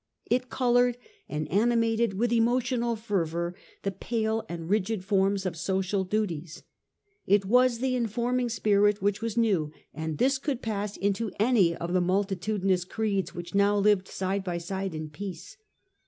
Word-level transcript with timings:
It 0.31 0.49
coloured 0.49 0.97
and 1.29 1.47
animated 1.51 2.15
with 2.15 2.33
emotional 2.33 2.95
fervour 2.95 3.53
the 3.83 3.91
pale 3.91 4.43
and 4.49 4.67
rigid 4.67 5.05
forms 5.05 5.45
of 5.45 5.55
social 5.55 6.03
duties. 6.05 6.63
It 7.27 7.45
was 7.45 7.77
the 7.77 7.93
informing 7.95 8.49
spirit 8.49 9.03
which 9.03 9.21
was 9.21 9.37
new, 9.37 9.71
and 9.93 10.17
this 10.17 10.39
could 10.39 10.63
pass 10.63 10.97
into 10.97 11.29
any 11.39 11.75
of 11.75 11.93
the 11.93 12.01
multitudinous 12.01 12.83
creeds 12.83 13.35
which 13.35 13.53
now 13.53 13.77
lived 13.77 14.07
side 14.07 14.43
by 14.43 14.57
side 14.57 14.95
in 14.95 15.11
peace. 15.11 15.55